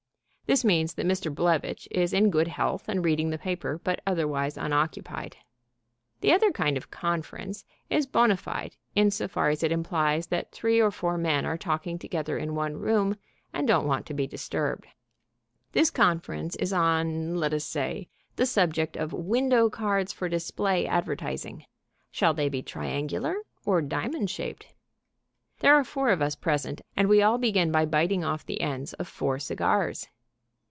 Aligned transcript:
This 0.53 0.65
means 0.65 0.95
that 0.95 1.05
Mr. 1.07 1.33
Blevitch 1.33 1.87
is 1.91 2.11
in 2.11 2.29
good 2.29 2.49
health 2.49 2.89
and 2.89 3.05
reading 3.05 3.29
the 3.29 3.37
paper, 3.37 3.79
but 3.85 4.01
otherwise 4.05 4.57
unoccupied. 4.57 5.37
The 6.19 6.33
other 6.33 6.51
kind 6.51 6.75
of 6.75 6.91
"conference" 6.91 7.63
is 7.89 8.05
bona 8.05 8.35
fide 8.35 8.75
in 8.93 9.11
so 9.11 9.29
far 9.29 9.47
as 9.47 9.63
it 9.63 9.71
implies 9.71 10.27
that 10.27 10.51
three 10.51 10.81
or 10.81 10.91
four 10.91 11.17
men 11.17 11.45
are 11.45 11.57
talking 11.57 11.97
together 11.97 12.37
in 12.37 12.53
one 12.53 12.75
room, 12.75 13.15
and 13.53 13.65
don't 13.65 13.87
want 13.87 14.05
to 14.07 14.13
be 14.13 14.27
disturbed. 14.27 14.87
This 15.71 15.89
conference 15.89 16.57
is 16.57 16.73
on, 16.73 17.37
let 17.37 17.53
us 17.53 17.63
say, 17.63 18.09
the 18.35 18.45
subject 18.45 18.97
of 18.97 19.13
Window 19.13 19.69
Cards 19.69 20.11
for 20.11 20.27
display 20.27 20.85
advertising: 20.85 21.63
shall 22.11 22.33
they 22.33 22.49
be 22.49 22.61
triangular 22.61 23.37
or 23.63 23.81
diamond 23.81 24.29
shaped? 24.29 24.67
There 25.59 25.75
are 25.75 25.85
four 25.85 26.09
of 26.09 26.21
us 26.21 26.35
present, 26.35 26.81
and 26.97 27.07
we 27.07 27.21
all 27.21 27.37
begin 27.37 27.71
by 27.71 27.85
biting 27.85 28.25
off 28.25 28.45
the 28.45 28.59
ends 28.59 28.91
of 28.91 29.07
four 29.07 29.39
cigars. 29.39 30.09